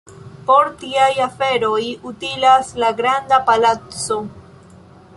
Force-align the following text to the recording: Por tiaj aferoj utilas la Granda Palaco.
Por 0.45 0.69
tiaj 0.83 1.09
aferoj 1.25 1.83
utilas 2.13 2.73
la 2.85 2.91
Granda 3.03 3.43
Palaco. 3.51 4.19